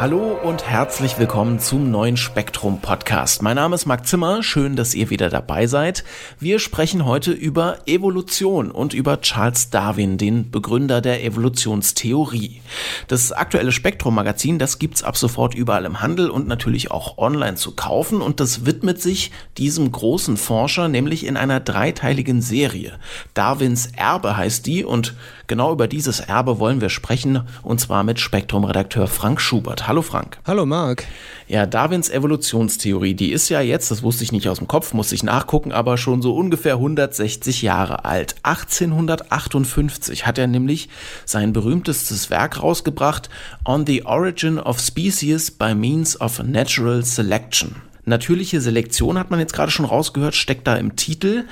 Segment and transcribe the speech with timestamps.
[0.00, 3.42] Hallo und herzlich willkommen zum neuen Spektrum Podcast.
[3.42, 6.02] Mein Name ist Marc Zimmer, schön, dass ihr wieder dabei seid.
[6.40, 12.60] Wir sprechen heute über Evolution und über Charles Darwin, den Begründer der Evolutionstheorie.
[13.06, 17.54] Das aktuelle Spektrum Magazin, das gibt's ab sofort überall im Handel und natürlich auch online
[17.54, 22.98] zu kaufen und das widmet sich diesem großen Forscher, nämlich in einer dreiteiligen Serie.
[23.32, 25.14] Darwins Erbe heißt die und
[25.46, 29.84] genau über dieses Erbe wollen wir sprechen und zwar mit Spektrum Redakteur Frank Schubert.
[29.86, 30.38] Hallo Frank.
[30.46, 31.04] Hallo Marc.
[31.46, 35.14] Ja, Darwins Evolutionstheorie, die ist ja jetzt, das wusste ich nicht aus dem Kopf, musste
[35.14, 38.36] ich nachgucken, aber schon so ungefähr 160 Jahre alt.
[38.42, 40.88] 1858 hat er nämlich
[41.24, 43.28] sein berühmtestes Werk rausgebracht,
[43.64, 47.76] On the Origin of Species by Means of Natural Selection.
[48.04, 51.44] Natürliche Selektion hat man jetzt gerade schon rausgehört, steckt da im Titel.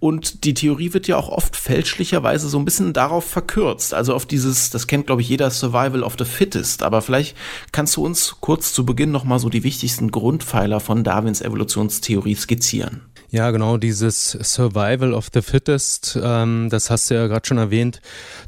[0.00, 3.94] Und die Theorie wird ja auch oft fälschlicherweise so ein bisschen darauf verkürzt.
[3.94, 6.82] Also auf dieses, das kennt glaube ich jeder Survival of the Fittest.
[6.82, 7.36] Aber vielleicht
[7.70, 13.02] kannst du uns kurz zu Beginn nochmal so die wichtigsten Grundpfeiler von Darwins Evolutionstheorie skizzieren.
[13.34, 18.02] Ja, genau, dieses Survival of the Fittest, ähm, das hast du ja gerade schon erwähnt.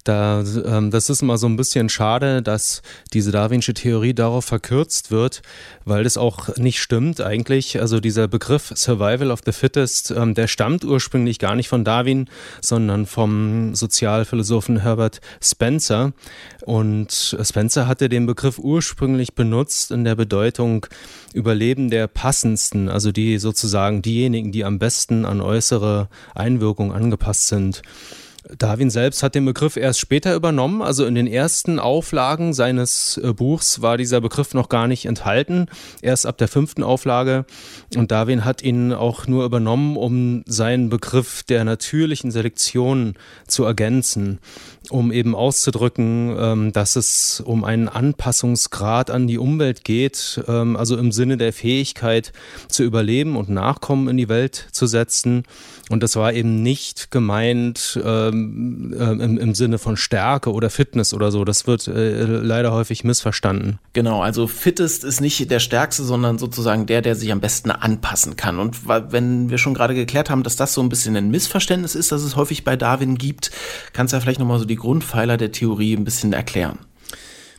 [0.04, 2.82] Da, ähm, das ist immer so ein bisschen schade, dass
[3.14, 5.40] diese Darwinsche Theorie darauf verkürzt wird,
[5.86, 7.80] weil das auch nicht stimmt eigentlich.
[7.80, 12.28] Also dieser Begriff Survival of the Fittest, ähm, der stammt ursprünglich gar nicht von Darwin,
[12.60, 16.12] sondern vom Sozialphilosophen Herbert Spencer.
[16.66, 20.84] Und Spencer hatte den Begriff ursprünglich benutzt in der Bedeutung
[21.32, 27.82] Überleben der passendsten, also die sozusagen diejenigen, die am besten an äußere Einwirkungen angepasst sind.
[28.58, 30.82] Darwin selbst hat den Begriff erst später übernommen.
[30.82, 35.66] Also in den ersten Auflagen seines äh, Buchs war dieser Begriff noch gar nicht enthalten.
[36.02, 37.46] Erst ab der fünften Auflage.
[37.96, 43.14] Und Darwin hat ihn auch nur übernommen, um seinen Begriff der natürlichen Selektion
[43.46, 44.40] zu ergänzen,
[44.90, 50.96] um eben auszudrücken, ähm, dass es um einen Anpassungsgrad an die Umwelt geht, ähm, also
[50.96, 52.32] im Sinne der Fähigkeit
[52.68, 55.44] zu überleben und Nachkommen in die Welt zu setzen.
[55.90, 61.12] Und das war eben nicht gemeint, ähm, äh, im, im, Sinne von Stärke oder Fitness
[61.12, 61.44] oder so.
[61.44, 63.78] Das wird äh, leider häufig missverstanden.
[63.92, 68.36] Genau, also fittest ist nicht der Stärkste, sondern sozusagen der, der sich am besten anpassen
[68.36, 68.58] kann.
[68.58, 72.12] Und wenn wir schon gerade geklärt haben, dass das so ein bisschen ein Missverständnis ist,
[72.12, 73.50] dass es häufig bei Darwin gibt,
[73.92, 76.78] kannst du ja vielleicht nochmal so die Grundpfeiler der Theorie ein bisschen erklären.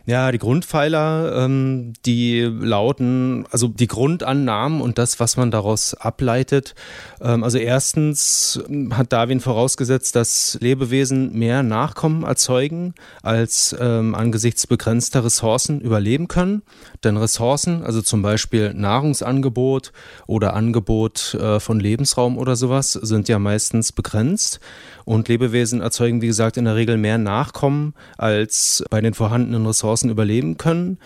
[0.07, 6.75] Ja, die Grundpfeiler, ähm, die lauten, also die Grundannahmen und das, was man daraus ableitet.
[7.19, 15.25] Ähm, also erstens hat Darwin vorausgesetzt, dass Lebewesen mehr Nachkommen erzeugen, als ähm, angesichts begrenzter
[15.25, 16.61] Ressourcen überleben können.
[17.03, 19.91] Denn Ressourcen, also zum Beispiel Nahrungsangebot
[20.27, 24.59] oder Angebot äh, von Lebensraum oder sowas, sind ja meistens begrenzt.
[25.03, 29.94] Und Lebewesen erzeugen, wie gesagt, in der Regel mehr Nachkommen, als bei den vorhandenen Ressourcen
[30.03, 30.97] überleben können.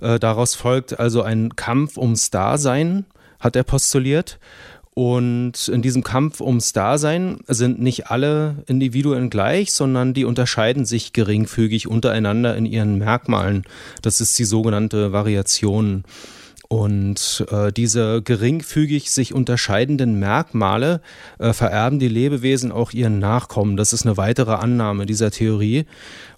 [0.00, 3.06] Äh, daraus folgt also ein Kampf ums Dasein,
[3.40, 4.38] hat er postuliert.
[4.94, 11.12] Und in diesem Kampf ums Dasein sind nicht alle Individuen gleich, sondern die unterscheiden sich
[11.12, 13.64] geringfügig untereinander in ihren Merkmalen.
[14.02, 16.04] Das ist die sogenannte Variation.
[16.68, 21.02] Und äh, diese geringfügig sich unterscheidenden Merkmale
[21.38, 23.76] äh, vererben die Lebewesen auch ihren Nachkommen.
[23.76, 25.84] Das ist eine weitere Annahme dieser Theorie.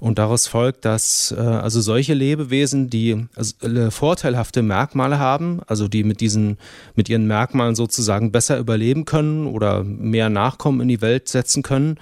[0.00, 5.86] Und daraus folgt, dass äh, also solche Lebewesen, die also, äh, vorteilhafte Merkmale haben, also
[5.86, 6.58] die mit diesen,
[6.96, 11.98] mit ihren Merkmalen sozusagen besser überleben können oder mehr Nachkommen in die Welt setzen können,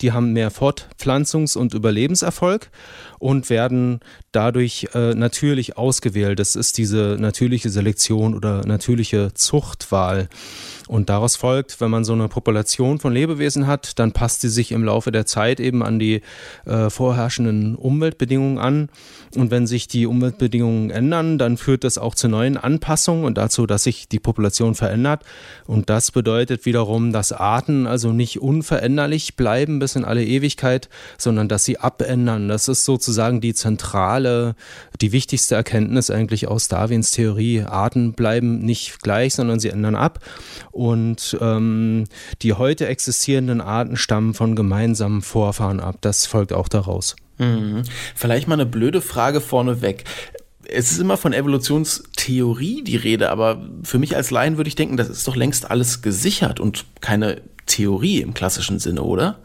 [0.00, 2.70] die haben mehr Fortpflanzungs- und Überlebenserfolg
[3.20, 4.00] und werden
[4.32, 6.40] dadurch äh, natürlich ausgewählt.
[6.40, 10.28] Das ist diese natürliche Selektion oder natürliche Zuchtwahl.
[10.88, 14.72] Und daraus folgt, wenn man so eine Population von Lebewesen hat, dann passt sie sich
[14.72, 16.22] im Laufe der Zeit eben an die
[16.64, 18.88] äh, vorherrschenden Umweltbedingungen an.
[19.36, 23.66] Und wenn sich die Umweltbedingungen ändern, dann führt das auch zu neuen Anpassungen und dazu,
[23.66, 25.22] dass sich die Population verändert.
[25.66, 31.48] Und das bedeutet wiederum, dass Arten also nicht unveränderlich bleiben bis in alle Ewigkeit, sondern
[31.48, 32.48] dass sie abändern.
[32.48, 33.09] Das ist sozusagen
[33.40, 34.54] die zentrale,
[35.00, 37.62] die wichtigste Erkenntnis eigentlich aus Darwins Theorie.
[37.62, 40.20] Arten bleiben nicht gleich, sondern sie ändern ab.
[40.70, 42.04] Und ähm,
[42.42, 45.96] die heute existierenden Arten stammen von gemeinsamen Vorfahren ab.
[46.00, 47.16] Das folgt auch daraus.
[47.38, 47.82] Mhm.
[48.14, 50.04] Vielleicht mal eine blöde Frage vorneweg.
[50.64, 54.96] Es ist immer von Evolutionstheorie die Rede, aber für mich als Laien würde ich denken,
[54.96, 59.38] das ist doch längst alles gesichert und keine Theorie im klassischen Sinne, oder?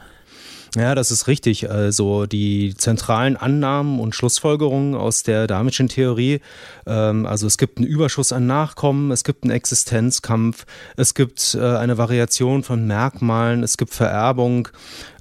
[0.75, 1.72] Ja, das ist richtig.
[1.72, 6.42] Also die zentralen Annahmen und Schlussfolgerungen aus der Darwinschen Theorie,
[6.91, 10.65] also es gibt einen Überschuss an Nachkommen, es gibt einen Existenzkampf,
[10.97, 14.67] es gibt äh, eine Variation von Merkmalen, es gibt Vererbung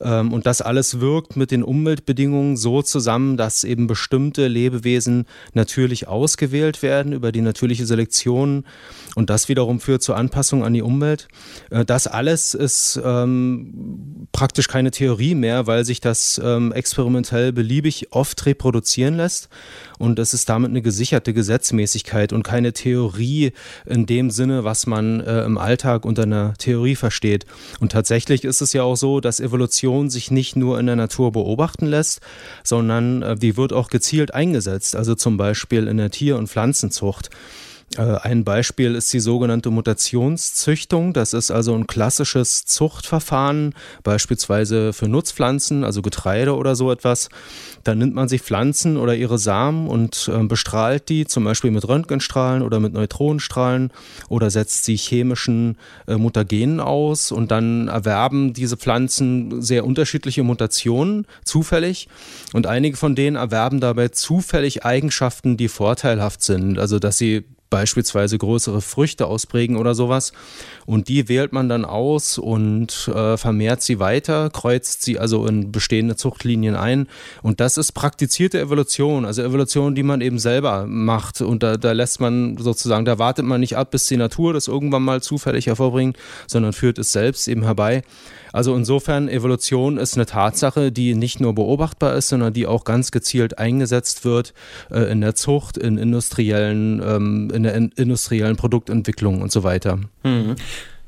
[0.00, 6.08] ähm, und das alles wirkt mit den Umweltbedingungen so zusammen, dass eben bestimmte Lebewesen natürlich
[6.08, 8.64] ausgewählt werden über die natürliche Selektion
[9.14, 11.28] und das wiederum führt zur Anpassung an die Umwelt.
[11.70, 18.08] Äh, das alles ist ähm, praktisch keine Theorie mehr, weil sich das ähm, experimentell beliebig
[18.10, 19.48] oft reproduzieren lässt.
[19.98, 23.52] Und es ist damit eine gesicherte Gesetzmäßigkeit und keine Theorie
[23.86, 27.46] in dem Sinne, was man äh, im Alltag unter einer Theorie versteht.
[27.78, 31.30] Und tatsächlich ist es ja auch so, dass Evolution sich nicht nur in der Natur
[31.30, 32.20] beobachten lässt,
[32.64, 34.96] sondern äh, die wird auch gezielt eingesetzt.
[34.96, 37.30] Also zum Beispiel in der Tier- und Pflanzenzucht.
[37.96, 41.12] Äh, ein Beispiel ist die sogenannte Mutationszüchtung.
[41.12, 47.28] Das ist also ein klassisches Zuchtverfahren, beispielsweise für Nutzpflanzen, also Getreide oder so etwas.
[47.84, 51.86] Da nimmt man sich Pflanzen oder ihre Samen und äh, bestrahlt die, zum Beispiel mit
[51.86, 53.92] Röntgenstrahlen oder mit Neutronenstrahlen
[54.28, 55.76] oder setzt sie chemischen
[56.06, 62.08] äh, Mutagenen aus und dann erwerben diese Pflanzen sehr unterschiedliche Mutationen zufällig
[62.52, 68.38] und einige von denen erwerben dabei zufällig Eigenschaften, die vorteilhaft sind, also dass sie beispielsweise
[68.38, 70.32] größere Früchte ausprägen oder sowas.
[70.86, 75.72] Und die wählt man dann aus und äh, vermehrt sie weiter, kreuzt sie also in
[75.72, 77.08] bestehende Zuchtlinien ein.
[77.42, 81.40] Und das ist praktizierte Evolution, also Evolution, die man eben selber macht.
[81.40, 84.68] Und da, da lässt man sozusagen, da wartet man nicht ab, bis die Natur das
[84.68, 88.02] irgendwann mal zufällig hervorbringt, sondern führt es selbst eben herbei.
[88.54, 93.10] Also insofern, Evolution ist eine Tatsache, die nicht nur beobachtbar ist, sondern die auch ganz
[93.10, 94.54] gezielt eingesetzt wird
[94.92, 100.00] äh, in der Zucht, in industriellen, ähm, in der in industriellen Produktentwicklung und so weiter.
[100.22, 100.56] Mhm.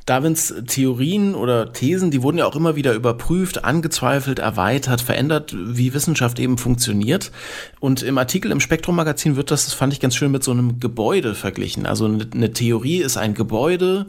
[0.07, 5.95] Darwins Theorien oder Thesen, die wurden ja auch immer wieder überprüft, angezweifelt, erweitert, verändert, wie
[5.95, 7.33] Wissenschaft eben funktioniert.
[7.81, 10.53] Und im Artikel im Spektrum Magazin wird das, das fand ich ganz schön, mit so
[10.53, 11.87] einem Gebäude verglichen.
[11.87, 14.07] Also eine Theorie ist ein Gebäude,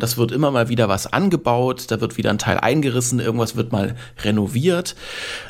[0.00, 3.72] das wird immer mal wieder was angebaut, da wird wieder ein Teil eingerissen, irgendwas wird
[3.72, 4.94] mal renoviert.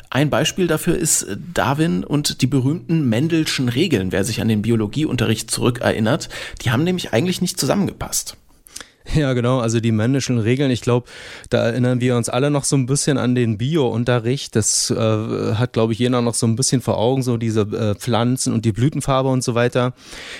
[0.09, 4.11] Ein Beispiel dafür ist Darwin und die berühmten Mendelschen Regeln.
[4.11, 6.29] Wer sich an den Biologieunterricht zurückerinnert,
[6.61, 8.37] die haben nämlich eigentlich nicht zusammengepasst.
[9.15, 9.59] Ja, genau.
[9.59, 11.07] Also die männlichen Regeln, ich glaube,
[11.49, 14.55] da erinnern wir uns alle noch so ein bisschen an den Bio-Unterricht.
[14.55, 17.95] Das äh, hat, glaube ich, jeder noch so ein bisschen vor Augen, so diese äh,
[17.95, 19.93] Pflanzen und die Blütenfarbe und so weiter.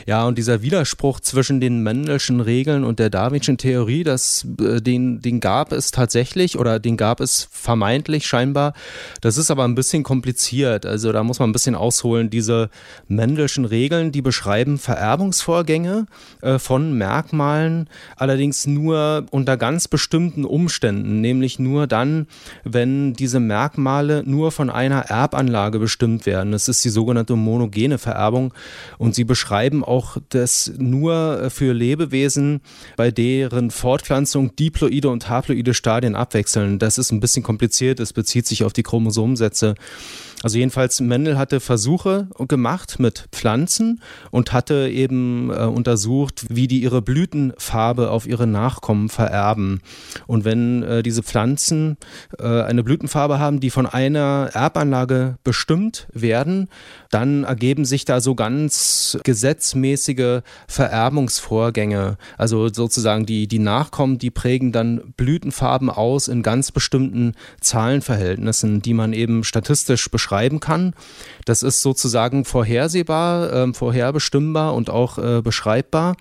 [0.07, 5.21] Ja, und dieser Widerspruch zwischen den männlichen Regeln und der Darwinschen Theorie, das, äh, den,
[5.21, 8.73] den gab es tatsächlich oder den gab es vermeintlich scheinbar.
[9.21, 10.85] Das ist aber ein bisschen kompliziert.
[10.85, 12.29] Also da muss man ein bisschen ausholen.
[12.29, 12.69] Diese
[13.07, 16.07] männlichen Regeln, die beschreiben Vererbungsvorgänge
[16.41, 22.27] äh, von Merkmalen, allerdings allerdings nur unter ganz bestimmten Umständen, nämlich nur dann,
[22.63, 26.51] wenn diese Merkmale nur von einer Erbanlage bestimmt werden.
[26.51, 28.53] Das ist die sogenannte monogene Vererbung
[28.97, 32.61] und sie beschreiben auch das nur für Lebewesen,
[32.97, 36.79] bei deren Fortpflanzung diploide und haploide Stadien abwechseln.
[36.79, 39.75] Das ist ein bisschen kompliziert, es bezieht sich auf die Chromosomensätze.
[40.43, 44.01] Also jedenfalls Mendel hatte Versuche gemacht mit Pflanzen
[44.31, 49.81] und hatte eben äh, untersucht, wie die ihre Blütenfarbe auf ihre Nachkommen vererben.
[50.27, 51.97] Und wenn äh, diese Pflanzen
[52.37, 56.67] äh, eine Blütenfarbe haben, die von einer Erbanlage bestimmt werden,
[57.09, 62.17] dann ergeben sich da so ganz gesetzmäßige Vererbungsvorgänge.
[62.37, 68.93] Also sozusagen die, die Nachkommen, die prägen dann Blütenfarben aus in ganz bestimmten Zahlenverhältnissen, die
[68.93, 70.95] man eben statistisch beschreibt beschreiben kann.
[71.45, 76.15] Das ist sozusagen vorhersehbar, äh, vorherbestimmbar und auch äh, beschreibbar.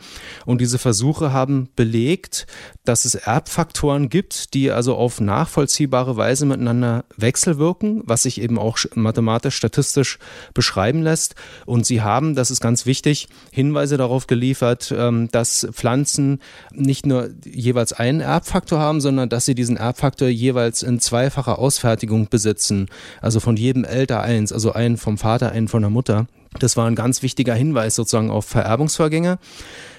[0.44, 2.46] Und diese Versuche haben belegt,
[2.84, 8.78] dass es Erbfaktoren gibt, die also auf nachvollziehbare Weise miteinander wechselwirken, was sich eben auch
[8.94, 10.18] mathematisch, statistisch
[10.52, 11.34] beschreiben lässt.
[11.64, 16.40] Und sie haben, das ist ganz wichtig, Hinweise darauf geliefert, ähm, dass Pflanzen
[16.72, 22.28] nicht nur jeweils einen Erbfaktor haben, sondern dass sie diesen Erbfaktor jeweils in zweifacher Ausfertigung
[22.28, 22.88] besitzen.
[23.22, 26.26] Also von jedem Elter eins, also einen vom Vater, einen von der Mutter.
[26.58, 29.38] Das war ein ganz wichtiger Hinweis sozusagen auf Vererbungsvorgänge.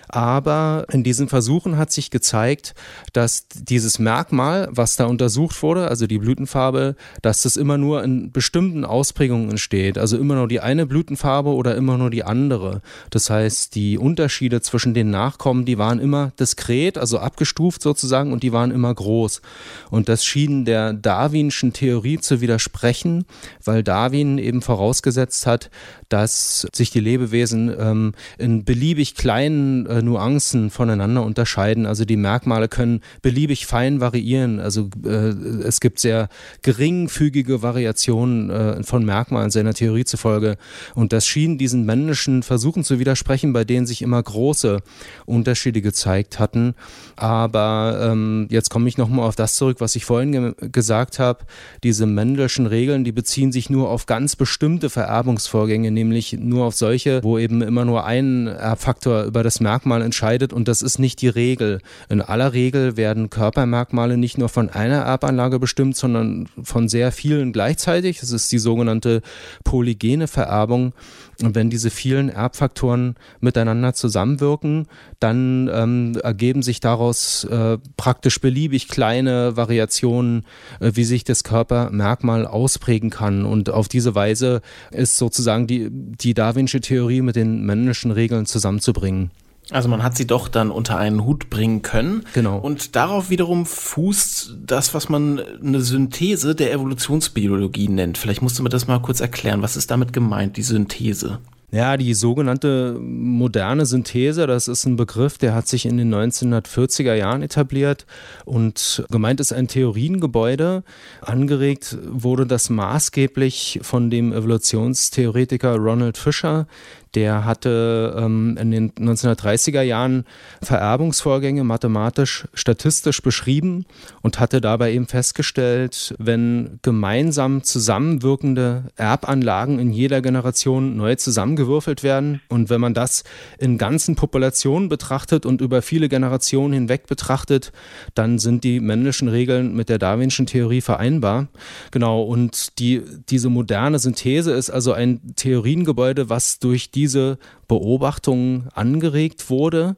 [0.08, 2.74] Aber in diesen Versuchen hat sich gezeigt,
[3.14, 8.32] dass dieses Merkmal, was da untersucht wurde, also die Blütenfarbe, dass das immer nur in
[8.32, 9.98] bestimmten Ausprägungen entsteht.
[9.98, 12.82] Also immer nur die eine Blütenfarbe oder immer nur die andere.
[13.10, 18.44] Das heißt, die Unterschiede zwischen den Nachkommen, die waren immer diskret, also abgestuft sozusagen, und
[18.44, 19.42] die waren immer groß.
[19.90, 23.26] Und das schien der Darwinschen Theorie zu widersprechen,
[23.64, 25.70] weil Darwin eben vorausgesetzt hat,
[26.16, 31.86] dass sich die Lebewesen ähm, in beliebig kleinen äh, Nuancen voneinander unterscheiden.
[31.86, 34.62] Also die Merkmale können beliebig fein variieren.
[34.62, 36.30] Also äh, es gibt sehr
[36.62, 40.56] geringfügige Variationen äh, von Merkmalen seiner Theorie zufolge.
[40.94, 44.80] Und das schien diesen männlichen Versuchen zu widersprechen, bei denen sich immer große
[45.26, 46.76] Unterschiede gezeigt hatten.
[47.18, 51.44] Aber ähm, jetzt komme ich nochmal auf das zurück, was ich vorhin ge gesagt habe.
[51.84, 57.24] Diese Mendelschen Regeln, die beziehen sich nur auf ganz bestimmte Vererbungsvorgänge, nämlich nur auf solche,
[57.24, 61.28] wo eben immer nur ein Erbfaktor über das Merkmal entscheidet und das ist nicht die
[61.28, 61.80] Regel.
[62.10, 67.54] In aller Regel werden Körpermerkmale nicht nur von einer Erbanlage bestimmt, sondern von sehr vielen
[67.54, 68.20] gleichzeitig.
[68.20, 69.22] Das ist die sogenannte
[69.64, 70.94] polygene Vererbung.
[71.42, 74.88] Und wenn diese vielen Erbfaktoren miteinander zusammenwirken,
[75.20, 80.46] dann ähm, ergeben sich daraus äh, praktisch beliebig kleine Variationen,
[80.80, 83.46] äh, wie sich das Körpermerkmal ausprägen kann.
[83.46, 84.62] Und auf diese Weise
[84.92, 89.32] ist sozusagen die, die Darwinsche Theorie mit den männlichen Regeln zusammenzubringen.
[89.72, 92.24] Also man hat sie doch dann unter einen Hut bringen können.
[92.34, 92.60] Genau.
[92.60, 98.18] Und darauf wiederum fußt das, was man eine Synthese der Evolutionsbiologie nennt.
[98.18, 99.62] Vielleicht musst du mir das mal kurz erklären.
[99.64, 101.40] Was ist damit gemeint, die Synthese?
[101.72, 107.16] Ja, die sogenannte moderne Synthese, das ist ein Begriff, der hat sich in den 1940er
[107.16, 108.06] Jahren etabliert
[108.46, 110.84] und gemeint ist ein Theoriengebäude.
[111.20, 116.68] Angeregt wurde das maßgeblich von dem Evolutionstheoretiker Ronald Fisher,
[117.16, 120.26] der hatte ähm, in den 1930er Jahren
[120.62, 123.86] Vererbungsvorgänge mathematisch, statistisch beschrieben
[124.22, 132.42] und hatte dabei eben festgestellt, wenn gemeinsam zusammenwirkende Erbanlagen in jeder Generation neu zusammengewürfelt werden
[132.50, 133.24] und wenn man das
[133.58, 137.72] in ganzen Populationen betrachtet und über viele Generationen hinweg betrachtet,
[138.14, 141.48] dann sind die männlichen Regeln mit der Darwinschen Theorie vereinbar.
[141.92, 148.70] Genau, und die, diese moderne Synthese ist also ein Theoriengebäude, was durch die diese Beobachtungen
[148.74, 149.96] angeregt wurde.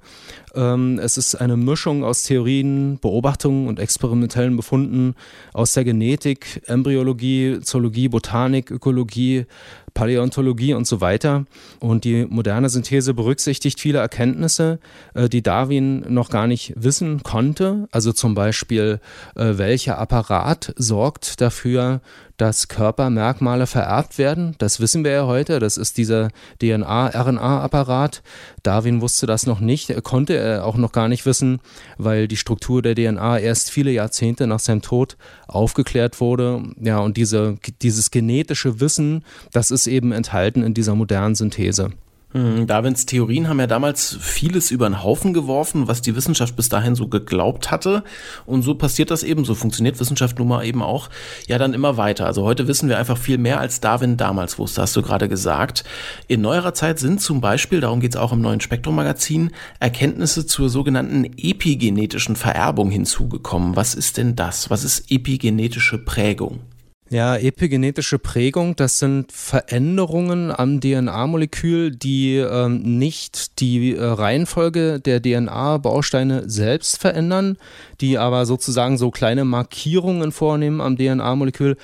[0.58, 5.14] Ähm, es ist eine Mischung aus Theorien, Beobachtungen und experimentellen Befunden
[5.54, 9.46] aus der Genetik, Embryologie, Zoologie, Botanik, Ökologie,
[9.94, 11.46] Paläontologie und so weiter.
[11.80, 14.80] Und die moderne Synthese berücksichtigt viele Erkenntnisse,
[15.14, 17.88] äh, die Darwin noch gar nicht wissen konnte.
[17.92, 19.00] Also zum Beispiel,
[19.36, 22.02] äh, welcher Apparat sorgt dafür,
[22.38, 24.56] dass Körpermerkmale vererbt werden.
[24.60, 25.60] Das wissen wir ja heute.
[25.60, 26.30] Das ist dieser
[26.62, 28.22] DNA-RNA-Apparat.
[28.68, 31.62] Darwin wusste das noch nicht, konnte er auch noch gar nicht wissen,
[31.98, 35.16] weil die Struktur der DNA erst viele Jahrzehnte nach seinem Tod
[35.48, 36.62] aufgeklärt wurde.
[36.82, 41.92] Ja, und diese, dieses genetische Wissen, das ist eben enthalten in dieser modernen Synthese.
[42.38, 46.70] Hm, Darwins Theorien haben ja damals vieles über den Haufen geworfen, was die Wissenschaft bis
[46.70, 48.04] dahin so geglaubt hatte.
[48.46, 51.10] Und so passiert das eben, so funktioniert Wissenschaft nun mal eben auch,
[51.48, 52.28] ja dann immer weiter.
[52.28, 55.84] Also heute wissen wir einfach viel mehr, als Darwin damals wusste, hast du gerade gesagt.
[56.28, 60.70] In neuerer Zeit sind zum Beispiel, darum geht es auch im neuen Spektrum-Magazin, Erkenntnisse zur
[60.70, 63.76] sogenannten epigenetischen Vererbung hinzugekommen.
[63.76, 64.70] Was ist denn das?
[64.70, 66.60] Was ist epigenetische Prägung?
[67.10, 75.22] Ja, epigenetische Prägung, das sind Veränderungen am DNA-Molekül, die ähm, nicht die äh, Reihenfolge der
[75.22, 77.58] DNA-Bausteine selbst verändern,
[78.02, 81.78] die aber sozusagen so kleine Markierungen vornehmen am DNA-Molekül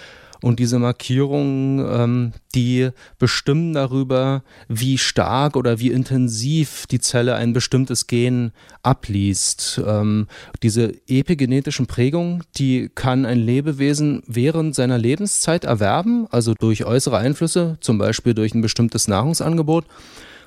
[0.43, 7.53] und diese Markierungen, ähm, die bestimmen darüber, wie stark oder wie intensiv die Zelle ein
[7.53, 8.51] bestimmtes Gen
[8.83, 9.81] abliest.
[9.87, 10.27] Ähm,
[10.61, 17.77] diese epigenetischen Prägungen, die kann ein Lebewesen während seiner Lebenszeit erwerben, also durch äußere Einflüsse,
[17.79, 19.85] zum Beispiel durch ein bestimmtes Nahrungsangebot.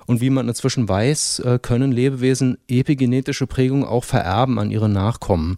[0.04, 5.56] Und wie man inzwischen weiß, äh, können Lebewesen epigenetische Prägungen auch vererben an ihre Nachkommen.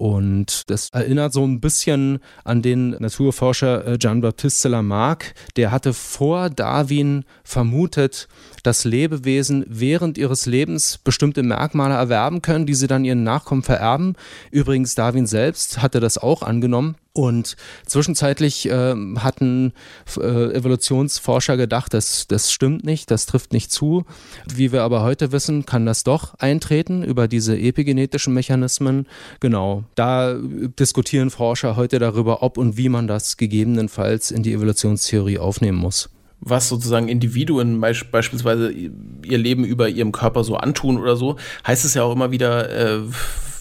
[0.00, 5.34] Und das erinnert so ein bisschen an den Naturforscher äh, Jean-Baptiste Lamarck.
[5.56, 8.26] Der hatte vor Darwin vermutet,
[8.62, 14.16] dass Lebewesen während ihres Lebens bestimmte Merkmale erwerben können, die sie dann ihren Nachkommen vererben.
[14.50, 16.96] Übrigens, Darwin selbst hatte das auch angenommen.
[17.12, 19.72] Und zwischenzeitlich äh, hatten
[20.16, 24.04] äh, Evolutionsforscher gedacht, das, das stimmt nicht, das trifft nicht zu.
[24.46, 29.08] Wie wir aber heute wissen, kann das doch eintreten über diese epigenetischen Mechanismen.
[29.40, 30.36] Genau, da
[30.78, 36.10] diskutieren Forscher heute darüber, ob und wie man das gegebenenfalls in die Evolutionstheorie aufnehmen muss
[36.40, 41.94] was sozusagen Individuen beispielsweise ihr Leben über ihrem Körper so antun oder so, heißt es
[41.94, 43.00] ja auch immer wieder, äh,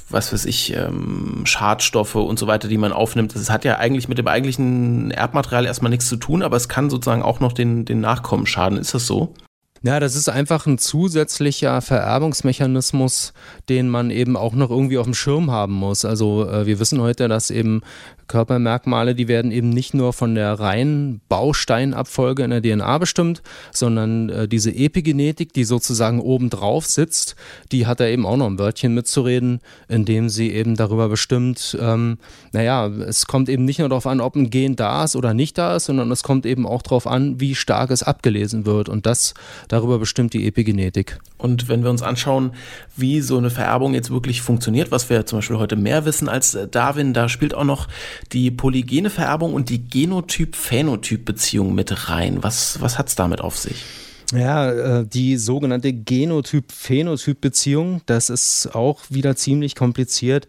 [0.10, 3.36] was weiß ich, ähm, Schadstoffe und so weiter, die man aufnimmt.
[3.36, 6.90] Das hat ja eigentlich mit dem eigentlichen Erbmaterial erstmal nichts zu tun, aber es kann
[6.90, 8.78] sozusagen auch noch den, den Nachkommen schaden.
[8.78, 9.34] Ist das so?
[9.82, 13.32] Ja, das ist einfach ein zusätzlicher Vererbungsmechanismus,
[13.70, 16.04] den man eben auch noch irgendwie auf dem Schirm haben muss.
[16.04, 17.82] Also äh, wir wissen heute, dass eben
[18.28, 23.42] Körpermerkmale, die werden eben nicht nur von der reinen Bausteinabfolge in der DNA bestimmt,
[23.74, 27.36] sondern äh, diese Epigenetik, die sozusagen oben drauf sitzt,
[27.72, 32.18] die hat da eben auch noch ein Wörtchen mitzureden, indem sie eben darüber bestimmt, ähm,
[32.52, 35.58] naja, es kommt eben nicht nur darauf an, ob ein Gen da ist oder nicht
[35.58, 38.90] da ist, sondern es kommt eben auch darauf an, wie stark es abgelesen wird.
[38.90, 39.34] Und das
[39.70, 41.20] darüber bestimmt die Epigenetik.
[41.38, 42.52] Und wenn wir uns anschauen,
[42.98, 46.56] wie so eine Vererbung jetzt wirklich funktioniert, was wir zum Beispiel heute mehr wissen als
[46.56, 47.88] äh, Darwin, da spielt auch noch
[48.34, 52.44] die polygene Vererbung und die Genotyp-Phänotyp-Beziehung mit rein.
[52.44, 53.86] Was, was hat es damit auf sich?
[54.34, 60.48] Ja, äh, die sogenannte Genotyp-Phänotyp-Beziehung, das ist auch wieder ziemlich kompliziert.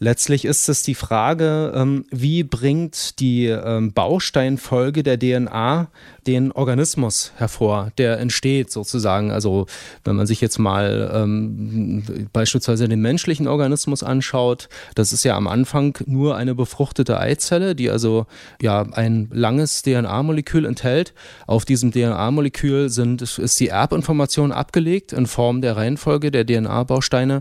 [0.00, 5.88] Letztlich ist es die Frage, ähm, wie bringt die ähm, Bausteinfolge der DNA
[6.26, 9.32] den Organismus hervor, der entsteht sozusagen.
[9.32, 9.66] Also
[10.04, 15.48] wenn man sich jetzt mal ähm, beispielsweise den menschlichen Organismus anschaut, das ist ja am
[15.48, 18.26] Anfang nur eine befruchtete Eizelle, die also
[18.60, 21.14] ja ein langes DNA-Molekül enthält.
[21.46, 27.40] Auf diesem DNA-Molekül sind ist die Erbinformation abgelegt in Form der Reihenfolge der DNA-Bausteine.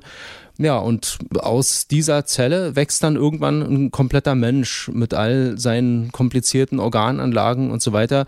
[0.59, 6.79] Ja, und aus dieser Zelle wächst dann irgendwann ein kompletter Mensch mit all seinen komplizierten
[6.79, 8.25] Organanlagen und so weiter.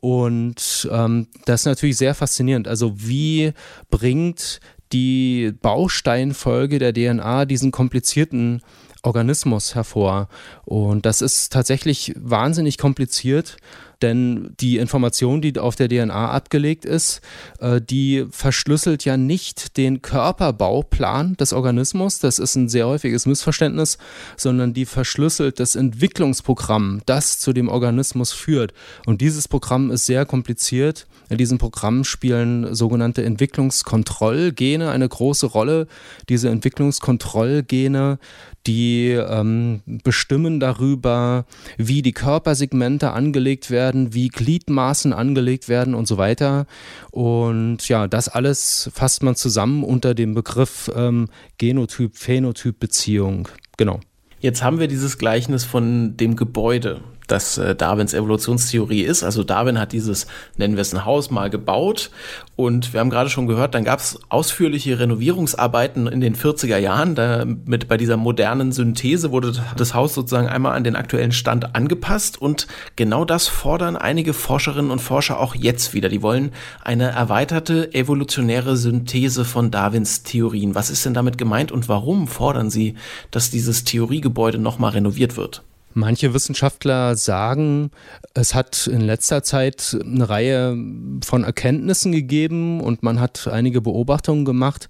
[0.00, 2.66] Und ähm, das ist natürlich sehr faszinierend.
[2.66, 3.52] Also wie
[3.90, 4.60] bringt
[4.92, 8.62] die Bausteinfolge der DNA diesen komplizierten
[9.02, 10.28] Organismus hervor?
[10.64, 13.56] Und das ist tatsächlich wahnsinnig kompliziert
[14.02, 17.20] denn die Information, die auf der DNA abgelegt ist,
[17.60, 23.98] äh, die verschlüsselt ja nicht den Körperbauplan des Organismus, das ist ein sehr häufiges Missverständnis,
[24.36, 28.72] sondern die verschlüsselt das Entwicklungsprogramm, das zu dem Organismus führt.
[29.06, 31.06] Und dieses Programm ist sehr kompliziert.
[31.28, 35.86] In diesem Programm spielen sogenannte Entwicklungskontrollgene eine große Rolle.
[36.28, 38.18] Diese Entwicklungskontrollgene,
[38.68, 41.46] die ähm, bestimmen darüber,
[41.78, 46.66] wie die Körpersegmente angelegt werden, wie Gliedmaßen angelegt werden und so weiter.
[47.10, 53.48] Und ja, das alles fasst man zusammen unter dem Begriff ähm, Genotyp-Phänotyp-Beziehung.
[53.78, 54.00] Genau.
[54.40, 59.22] Jetzt haben wir dieses Gleichnis von dem Gebäude das äh, Darwins Evolutionstheorie ist.
[59.22, 62.10] Also Darwin hat dieses, nennen wir es ein Haus, mal gebaut
[62.56, 67.14] und wir haben gerade schon gehört, dann gab es ausführliche Renovierungsarbeiten in den 40er Jahren.
[67.14, 71.76] Da mit bei dieser modernen Synthese wurde das Haus sozusagen einmal an den aktuellen Stand
[71.76, 76.08] angepasst und genau das fordern einige Forscherinnen und Forscher auch jetzt wieder.
[76.08, 76.50] Die wollen
[76.82, 80.74] eine erweiterte evolutionäre Synthese von Darwins Theorien.
[80.74, 82.94] Was ist denn damit gemeint und warum fordern sie,
[83.30, 85.62] dass dieses Theoriegebäude nochmal renoviert wird?
[85.98, 87.90] Manche Wissenschaftler sagen,
[88.32, 90.76] es hat in letzter Zeit eine Reihe
[91.24, 94.88] von Erkenntnissen gegeben und man hat einige Beobachtungen gemacht,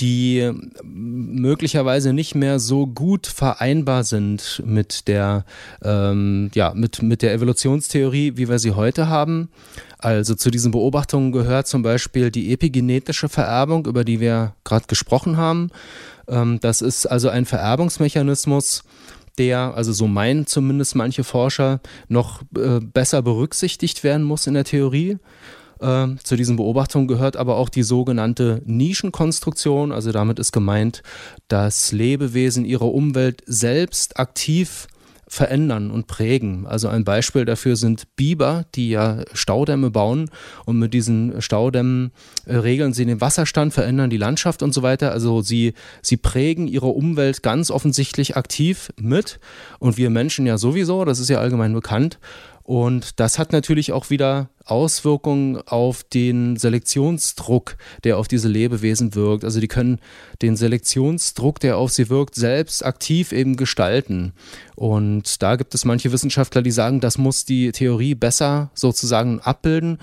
[0.00, 0.52] die
[0.82, 5.46] möglicherweise nicht mehr so gut vereinbar sind mit der,
[5.82, 9.48] ähm, ja, mit, mit der Evolutionstheorie, wie wir sie heute haben.
[9.96, 15.38] Also zu diesen Beobachtungen gehört zum Beispiel die epigenetische Vererbung, über die wir gerade gesprochen
[15.38, 15.70] haben.
[16.28, 18.82] Ähm, das ist also ein Vererbungsmechanismus,
[19.38, 24.64] der, also so meinen zumindest manche Forscher, noch äh, besser berücksichtigt werden muss in der
[24.64, 25.18] Theorie.
[25.80, 29.92] Äh, zu diesen Beobachtungen gehört aber auch die sogenannte Nischenkonstruktion.
[29.92, 31.02] Also damit ist gemeint,
[31.48, 34.86] dass Lebewesen ihre Umwelt selbst aktiv
[35.28, 36.66] verändern und prägen.
[36.66, 40.30] Also ein Beispiel dafür sind Biber, die ja Staudämme bauen
[40.64, 42.12] und mit diesen Staudämmen
[42.46, 45.12] äh, regeln sie den Wasserstand, verändern die Landschaft und so weiter.
[45.12, 49.40] Also sie, sie prägen ihre Umwelt ganz offensichtlich aktiv mit
[49.78, 52.18] und wir Menschen ja sowieso, das ist ja allgemein bekannt.
[52.64, 59.44] Und das hat natürlich auch wieder Auswirkungen auf den Selektionsdruck, der auf diese Lebewesen wirkt.
[59.44, 60.00] Also die können
[60.40, 64.32] den Selektionsdruck, der auf sie wirkt, selbst aktiv eben gestalten.
[64.76, 69.98] Und da gibt es manche Wissenschaftler, die sagen, das muss die Theorie besser sozusagen abbilden.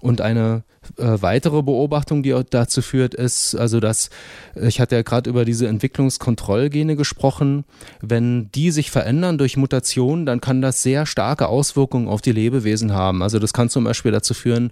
[0.00, 0.64] Und eine
[0.96, 4.10] äh, weitere Beobachtung, die dazu führt, ist, also dass,
[4.54, 7.64] ich hatte ja gerade über diese Entwicklungskontrollgene gesprochen,
[8.00, 12.92] wenn die sich verändern durch Mutationen, dann kann das sehr starke Auswirkungen auf die Lebewesen
[12.92, 13.22] haben.
[13.22, 14.70] Also das kann zum Beispiel dazu führen,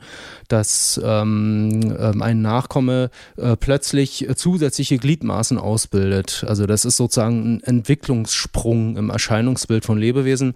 [0.48, 6.44] dass ähm, ähm ein Nachkomme äh, plötzlich zusätzliche Gliedmaßen ausbildet.
[6.46, 10.54] Also das ist sozusagen ein Entwicklungssprung im Erscheinungsbild von Lebewesen.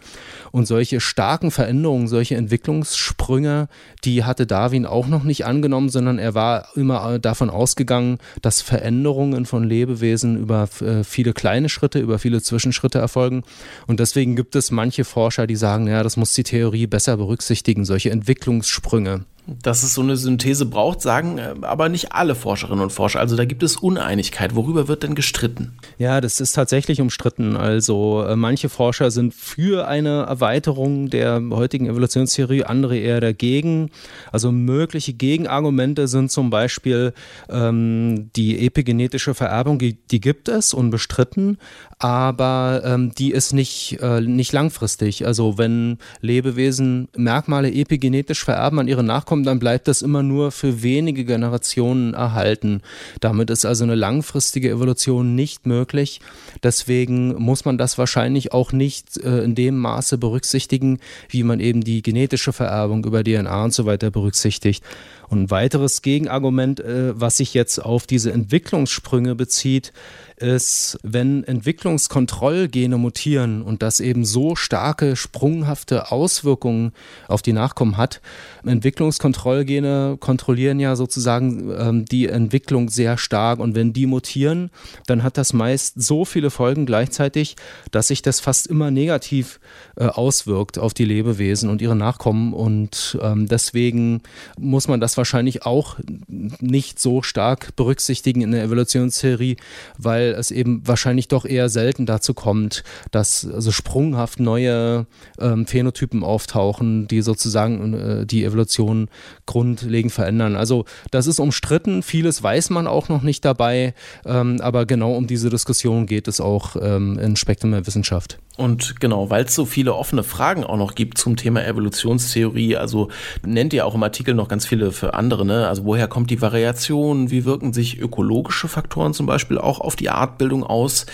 [0.50, 3.68] Und solche starken Veränderungen, solche Entwicklungssprünge,
[4.04, 9.44] die hatte Darwin auch noch nicht angenommen, sondern er war immer davon ausgegangen, dass Veränderungen
[9.44, 13.42] von Lebewesen über äh, viele kleine Schritte, über viele Zwischenschritte erfolgen.
[13.86, 17.84] Und deswegen gibt es manche Forscher, die sagen, ja, das muss die Theorie besser berücksichtigen,
[17.84, 19.26] solche Entwicklungssprünge.
[19.46, 23.18] Dass es so eine Synthese braucht, sagen äh, aber nicht alle Forscherinnen und Forscher.
[23.18, 24.54] Also da gibt es Uneinigkeit.
[24.54, 25.72] Worüber wird denn gestritten?
[25.98, 27.56] Ja, das ist tatsächlich umstritten.
[27.56, 33.90] Also äh, manche Forscher sind für eine Erweiterung der heutigen Evolutionstheorie, andere eher dagegen.
[34.30, 37.12] Also mögliche Gegenargumente sind zum Beispiel
[37.48, 41.58] ähm, die epigenetische Vererbung, die, die, gibt es, unbestritten,
[41.98, 45.26] aber ähm, die ist nicht, äh, nicht langfristig.
[45.26, 50.52] Also wenn Lebewesen Merkmale epigenetisch vererben an ihre Nachkommen, kommt, dann bleibt das immer nur
[50.52, 52.82] für wenige Generationen erhalten.
[53.20, 56.20] Damit ist also eine langfristige Evolution nicht möglich.
[56.62, 60.98] Deswegen muss man das wahrscheinlich auch nicht äh, in dem Maße berücksichtigen,
[61.30, 64.84] wie man eben die genetische Vererbung über DNA und so weiter berücksichtigt.
[65.32, 69.94] Und ein weiteres Gegenargument, äh, was sich jetzt auf diese Entwicklungssprünge bezieht,
[70.36, 76.92] ist, wenn Entwicklungskontrollgene mutieren und das eben so starke, sprunghafte Auswirkungen
[77.28, 78.20] auf die Nachkommen hat.
[78.64, 84.70] Entwicklungskontrollgene kontrollieren ja sozusagen ähm, die Entwicklung sehr stark und wenn die mutieren,
[85.06, 87.56] dann hat das meist so viele Folgen gleichzeitig,
[87.90, 89.60] dass sich das fast immer negativ
[89.96, 94.22] äh, auswirkt auf die Lebewesen und ihre Nachkommen und ähm, deswegen
[94.58, 99.56] muss man das wahrscheinlich auch nicht so stark berücksichtigen in der Evolutionstheorie,
[99.98, 105.06] weil es eben wahrscheinlich doch eher selten dazu kommt, dass also sprunghaft neue
[105.38, 109.08] ähm, Phänotypen auftauchen, die sozusagen äh, die Evolution
[109.46, 110.56] grundlegend verändern.
[110.56, 115.26] Also das ist umstritten, vieles weiß man auch noch nicht dabei, ähm, aber genau um
[115.26, 118.38] diese Diskussion geht es auch ähm, in Spektrum der Wissenschaft.
[118.56, 123.08] Und genau, weil es so viele offene Fragen auch noch gibt zum Thema Evolutionstheorie, also
[123.44, 125.68] nennt ihr auch im Artikel noch ganz viele für andere, ne?
[125.68, 127.30] Also woher kommt die Variation?
[127.30, 131.06] Wie wirken sich ökologische Faktoren zum Beispiel auch auf die Artbildung aus?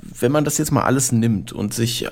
[0.00, 2.08] Wenn man das jetzt mal alles nimmt und sich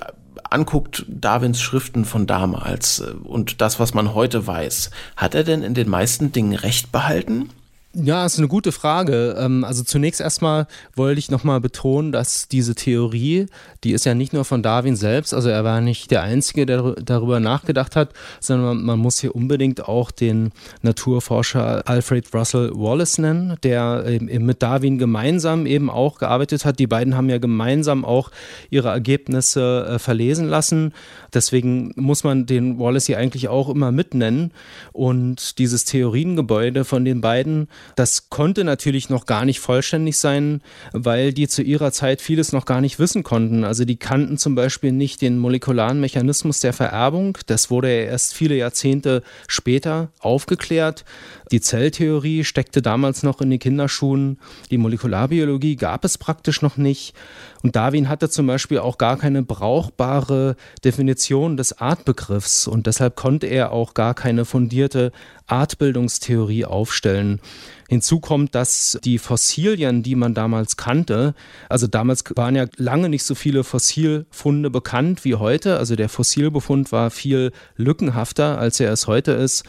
[0.51, 5.63] anguckt, Darwins Schriften von damals äh, und das, was man heute weiß, hat er denn
[5.63, 7.51] in den meisten Dingen recht behalten?
[7.93, 9.35] Ja, ist eine gute Frage.
[9.37, 13.47] Ähm, also zunächst erstmal wollte ich nochmal betonen, dass diese Theorie,
[13.83, 16.95] die ist ja nicht nur von Darwin selbst, also er war nicht der Einzige, der
[17.05, 23.57] darüber nachgedacht hat, sondern man muss hier unbedingt auch den Naturforscher Alfred Russel Wallace nennen,
[23.65, 26.79] der mit Darwin gemeinsam eben auch gearbeitet hat.
[26.79, 28.31] Die beiden haben ja gemeinsam auch
[28.71, 30.93] ihre Ergebnisse äh, verlesen lassen.
[31.35, 34.53] Deswegen muss man den Wallace hier eigentlich auch immer mitnennen.
[34.93, 40.63] Und dieses Theoriengebäude von den beiden, das konnte natürlich noch gar nicht vollständig sein,
[40.93, 43.65] weil die zu ihrer Zeit vieles noch gar nicht wissen konnten.
[43.65, 47.39] Also die kannten zum Beispiel nicht den molekularen Mechanismus der Vererbung.
[47.47, 51.05] Das wurde erst viele Jahrzehnte später aufgeklärt.
[51.53, 54.39] Die Zelltheorie steckte damals noch in den Kinderschuhen.
[54.71, 57.15] Die Molekularbiologie gab es praktisch noch nicht.
[57.63, 63.47] Und Darwin hatte zum Beispiel auch gar keine brauchbare Definition des Artbegriffs und deshalb konnte
[63.47, 65.13] er auch gar keine fundierte
[65.47, 67.41] Artbildungstheorie aufstellen.
[67.89, 71.35] Hinzu kommt, dass die Fossilien, die man damals kannte,
[71.69, 76.93] also damals waren ja lange nicht so viele Fossilfunde bekannt wie heute, also der Fossilbefund
[76.93, 79.65] war viel lückenhafter, als er es heute ist.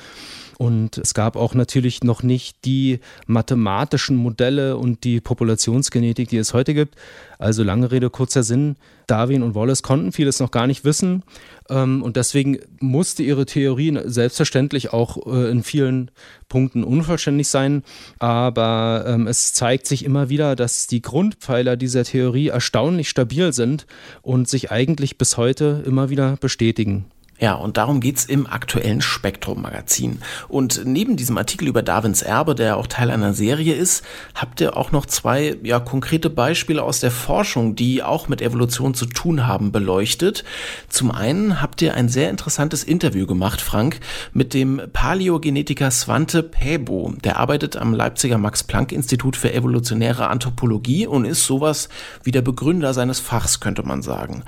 [0.61, 6.53] Und es gab auch natürlich noch nicht die mathematischen Modelle und die Populationsgenetik, die es
[6.53, 6.97] heute gibt.
[7.39, 8.75] Also lange Rede, kurzer Sinn.
[9.07, 11.23] Darwin und Wallace konnten vieles noch gar nicht wissen.
[11.67, 16.11] Ähm, und deswegen musste ihre Theorie selbstverständlich auch äh, in vielen
[16.47, 17.81] Punkten unvollständig sein.
[18.19, 23.87] Aber ähm, es zeigt sich immer wieder, dass die Grundpfeiler dieser Theorie erstaunlich stabil sind
[24.21, 27.07] und sich eigentlich bis heute immer wieder bestätigen.
[27.41, 30.19] Ja, und darum geht's im aktuellen Spektrum-Magazin.
[30.47, 34.77] Und neben diesem Artikel über Darwins Erbe, der auch Teil einer Serie ist, habt ihr
[34.77, 39.47] auch noch zwei ja, konkrete Beispiele aus der Forschung, die auch mit Evolution zu tun
[39.47, 40.43] haben, beleuchtet.
[40.87, 44.01] Zum einen habt ihr ein sehr interessantes Interview gemacht, Frank,
[44.33, 47.15] mit dem Paläogenetiker Svante Pääbo.
[47.23, 51.89] Der arbeitet am Leipziger Max-Planck-Institut für evolutionäre Anthropologie und ist sowas
[52.23, 54.43] wie der Begründer seines Fachs, könnte man sagen.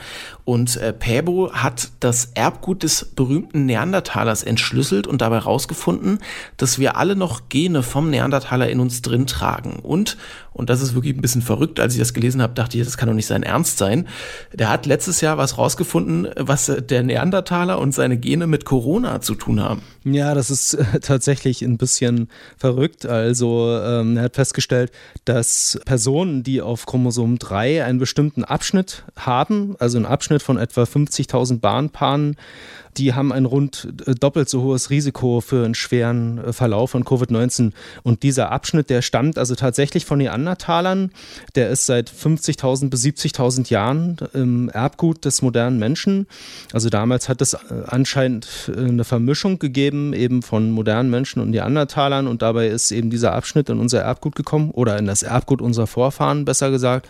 [0.45, 6.19] Und äh, Pääbo hat das Erbgut des berühmten Neandertalers entschlüsselt und dabei herausgefunden,
[6.58, 9.80] dass wir alle noch Gene vom Neandertaler in uns drin tragen.
[9.82, 10.17] Und,
[10.54, 12.98] und das ist wirklich ein bisschen verrückt, als ich das gelesen habe, dachte ich, das
[12.98, 14.08] kann doch nicht sein Ernst sein.
[14.54, 19.36] Der hat letztes Jahr was rausgefunden, was der Neandertaler und seine Gene mit Corona zu
[19.36, 19.82] tun haben.
[20.04, 23.06] Ja, das ist äh, tatsächlich ein bisschen verrückt.
[23.06, 24.92] Also ähm, er hat festgestellt,
[25.26, 30.84] dass Personen, die auf Chromosom 3 einen bestimmten Abschnitt haben, also einen Abschnitt von etwa
[30.84, 32.36] 50.000 Bahnpaaren,
[32.97, 37.03] die haben ein rund äh, doppelt so hohes Risiko für einen schweren äh, Verlauf von
[37.03, 37.71] Covid-19.
[38.03, 41.12] Und dieser Abschnitt, der stammt also tatsächlich von Neandertalern.
[41.56, 46.27] Der ist seit 50.000 bis 70.000 Jahren im Erbgut des modernen Menschen.
[46.71, 52.27] Also damals hat es äh, anscheinend eine Vermischung gegeben, eben von modernen Menschen und Neandertalern.
[52.27, 55.88] Und dabei ist eben dieser Abschnitt in unser Erbgut gekommen oder in das Erbgut unserer
[55.88, 57.08] Vorfahren, besser gesagt.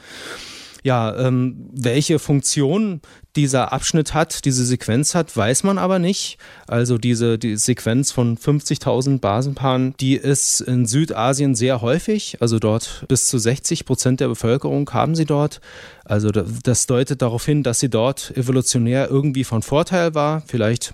[0.83, 3.01] Ja, ähm, welche Funktion
[3.35, 6.37] dieser Abschnitt hat, diese Sequenz hat, weiß man aber nicht.
[6.67, 12.37] Also diese die Sequenz von 50.000 Basenpaaren, die ist in Südasien sehr häufig.
[12.41, 15.61] Also dort bis zu 60 Prozent der Bevölkerung haben sie dort.
[16.05, 20.43] Also das deutet darauf hin, dass sie dort evolutionär irgendwie von Vorteil war.
[20.45, 20.93] Vielleicht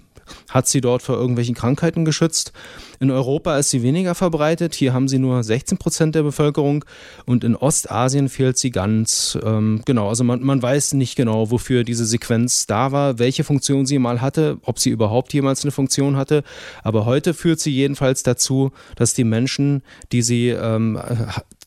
[0.50, 2.54] hat sie dort vor irgendwelchen Krankheiten geschützt.
[3.00, 4.76] In Europa ist sie weniger verbreitet.
[4.76, 6.84] Hier haben sie nur 16 Prozent der Bevölkerung
[7.26, 9.38] und in Ostasien fehlt sie ganz.
[9.44, 13.86] Ähm, genau, also man, man weiß nicht genau, wofür diese Sequenz da war, welche Funktion
[13.86, 16.44] sie mal hatte, ob sie überhaupt jemals eine Funktion hatte.
[16.84, 21.00] Aber heute führt sie jedenfalls dazu, dass die Menschen, die sie ähm,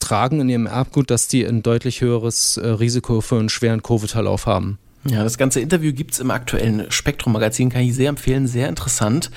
[0.01, 4.47] tragen in ihrem Erbgut, dass die ein deutlich höheres äh, Risiko für einen schweren Covid-Verlauf
[4.47, 4.79] haben.
[5.05, 9.33] Ja, das ganze Interview gibt's im aktuellen Spektrum-Magazin, kann ich sehr empfehlen, sehr interessant.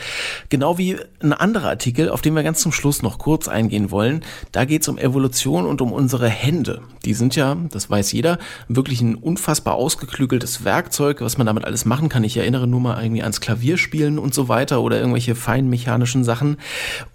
[0.50, 4.24] Genau wie ein anderer Artikel, auf den wir ganz zum Schluss noch kurz eingehen wollen.
[4.52, 6.82] Da geht's um Evolution und um unsere Hände.
[7.04, 11.86] Die sind ja, das weiß jeder, wirklich ein unfassbar ausgeklügeltes Werkzeug, was man damit alles
[11.86, 12.24] machen kann.
[12.24, 16.58] Ich erinnere nur mal irgendwie ans Klavierspielen und so weiter oder irgendwelche feinmechanischen Sachen.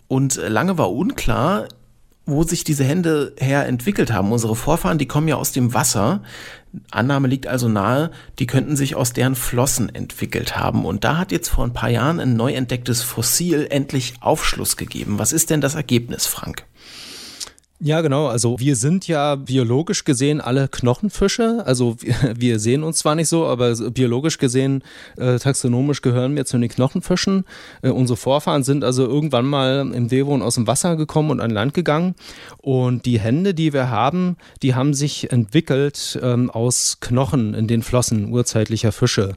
[0.08, 1.68] Und lange war unklar,
[2.30, 4.32] wo sich diese Hände her entwickelt haben.
[4.32, 6.22] Unsere Vorfahren, die kommen ja aus dem Wasser.
[6.90, 10.84] Annahme liegt also nahe, die könnten sich aus deren Flossen entwickelt haben.
[10.84, 15.18] Und da hat jetzt vor ein paar Jahren ein neu entdecktes Fossil endlich Aufschluss gegeben.
[15.18, 16.64] Was ist denn das Ergebnis, Frank?
[17.82, 18.26] Ja, genau.
[18.26, 21.62] Also wir sind ja biologisch gesehen alle Knochenfische.
[21.64, 21.96] Also
[22.34, 24.84] wir, sehen uns zwar nicht so, aber biologisch gesehen,
[25.16, 27.46] äh, taxonomisch gehören wir zu den Knochenfischen.
[27.80, 31.50] Äh, unsere Vorfahren sind also irgendwann mal im Devon aus dem Wasser gekommen und an
[31.50, 32.16] Land gegangen.
[32.58, 37.82] Und die Hände, die wir haben, die haben sich entwickelt ähm, aus Knochen in den
[37.82, 39.36] Flossen urzeitlicher Fische.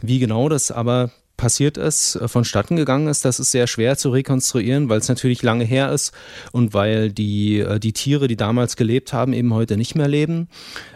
[0.00, 1.10] Wie genau das aber
[1.42, 5.42] passiert ist, äh, vonstatten gegangen ist, das ist sehr schwer zu rekonstruieren, weil es natürlich
[5.42, 6.12] lange her ist
[6.52, 10.46] und weil die, äh, die Tiere, die damals gelebt haben, eben heute nicht mehr leben.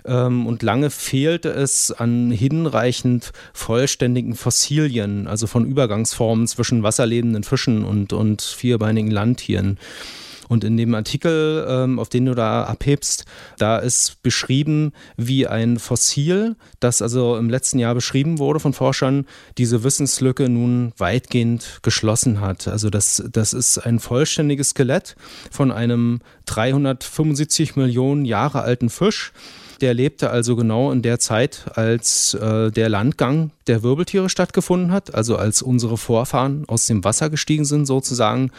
[0.05, 7.85] Ähm, und lange fehlte es an hinreichend vollständigen Fossilien, also von Übergangsformen zwischen wasserlebenden Fischen
[7.85, 9.79] und, und vierbeinigen Landtieren.
[10.49, 13.25] Und in dem Artikel, ähm, auf den du da abhebst,
[13.59, 19.27] da ist beschrieben, wie ein Fossil, das also im letzten Jahr beschrieben wurde von Forschern,
[19.59, 22.69] diese Wissenslücke nun weitgehend geschlossen hat.
[22.69, 25.17] Also das, das ist ein vollständiges Skelett
[25.51, 29.33] von einem 375 Millionen Jahre alten Fisch.
[29.81, 35.15] Der lebte also genau in der Zeit, als äh, der Landgang der Wirbeltiere stattgefunden hat,
[35.15, 38.51] also als unsere Vorfahren aus dem Wasser gestiegen sind sozusagen.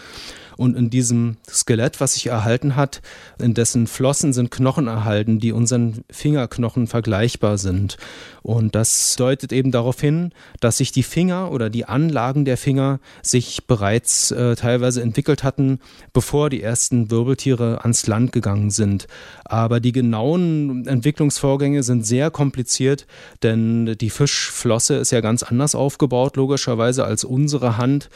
[0.57, 3.01] Und in diesem Skelett, was sich erhalten hat,
[3.39, 7.97] in dessen Flossen sind Knochen erhalten, die unseren Fingerknochen vergleichbar sind.
[8.41, 12.99] Und das deutet eben darauf hin, dass sich die Finger oder die Anlagen der Finger
[13.21, 15.79] sich bereits äh, teilweise entwickelt hatten,
[16.13, 19.07] bevor die ersten Wirbeltiere ans Land gegangen sind.
[19.45, 23.05] Aber die genauen Entwicklungsvorgänge sind sehr kompliziert,
[23.43, 28.09] denn die Fischflosse ist ja ganz anders aufgebaut, logischerweise, als unsere Hand.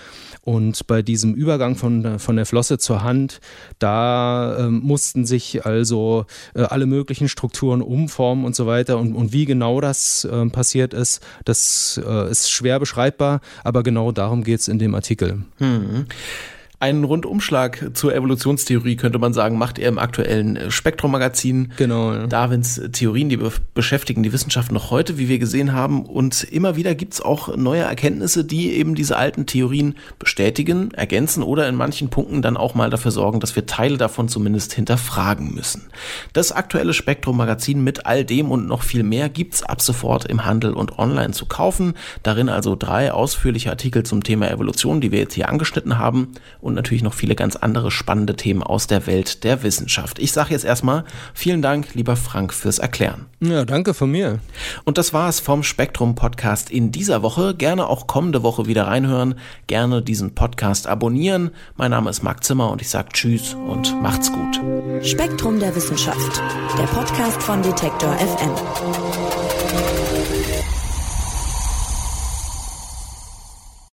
[0.44, 3.39] Und bei diesem Übergang von, von der Flosse zur Hand,
[3.80, 8.98] da äh, mussten sich also äh, alle möglichen Strukturen umformen und so weiter.
[8.98, 14.12] Und, und wie genau das äh, passiert ist, das äh, ist schwer beschreibbar, aber genau
[14.12, 15.44] darum geht es in dem Artikel.
[15.58, 16.06] Hm.
[16.82, 21.74] Einen Rundumschlag zur Evolutionstheorie könnte man sagen, macht er im aktuellen äh, Spektrum-Magazin.
[21.78, 22.12] Genau.
[22.12, 22.26] Ja.
[22.26, 26.04] Darwins Theorien, die be beschäftigen die Wissenschaft noch heute, wie wir gesehen haben.
[26.08, 31.70] Und immer wieder gibt's auch neue Erkenntnisse, die eben diese alten Theorien bestätigen, ergänzen oder
[31.70, 35.84] in manchen Punkten dann auch mal dafür sorgen, dass wir Teile davon zumindest hinterfragen müssen.
[36.34, 40.74] Das aktuelle Spektrum-Magazin mit all dem und noch viel mehr gibt's ab sofort im Handel
[40.74, 41.94] und online zu kaufen.
[42.24, 46.30] Darin also drei ausführliche Artikel zum Thema Evolution, die wir jetzt hier angeschnitten haben.
[46.60, 50.20] Und und natürlich noch viele ganz andere spannende Themen aus der Welt der Wissenschaft.
[50.20, 51.04] Ich sage jetzt erstmal
[51.34, 53.26] vielen Dank, lieber Frank, fürs Erklären.
[53.42, 54.40] Ja, danke von mir.
[54.86, 57.54] Und das war es vom Spektrum Podcast in dieser Woche.
[57.56, 59.36] Gerne auch kommende Woche wieder reinhören.
[59.68, 61.52] Gerne diesen Podcast abonnieren.
[61.76, 64.62] Mein Name ist Marc Zimmer und ich sage Tschüss und macht's gut.
[65.06, 66.42] Spektrum der Wissenschaft,
[66.78, 69.41] der Podcast von Detektor FM.